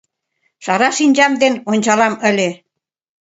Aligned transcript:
Шара 0.65 0.89
шинчам 0.97 1.33
ден 1.41 1.53
ончалам 1.71 2.13
ыле. 2.29 2.49